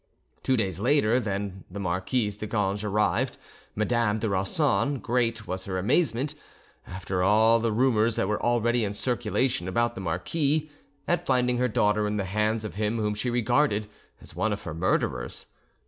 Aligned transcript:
Two 0.41 0.57
days 0.57 0.79
later 0.79 1.19
than 1.19 1.63
the 1.69 1.79
Marquis 1.79 2.31
de 2.31 2.47
Ganges 2.47 2.83
arrived 2.83 3.37
Madame 3.75 4.17
de 4.17 4.27
Rossan 4.27 4.97
great 4.99 5.45
was 5.45 5.65
her 5.65 5.77
amazement, 5.77 6.33
after 6.87 7.21
all 7.21 7.59
the 7.59 7.71
rumours 7.71 8.15
that 8.15 8.27
were 8.27 8.41
already 8.41 8.83
in 8.83 8.95
circulation 8.95 9.67
about 9.67 9.93
the 9.93 10.01
marquis, 10.01 10.71
at 11.07 11.27
finding 11.27 11.59
her 11.59 11.67
daughter 11.67 12.07
in 12.07 12.17
the 12.17 12.25
hands 12.25 12.65
of 12.65 12.73
him 12.73 12.97
whom 12.97 13.13
she 13.13 13.29
regarded 13.29 13.87
as 14.21 14.35
one 14.35 14.51
of 14.51 14.63
her 14.63 14.73
murderers. 14.73 15.45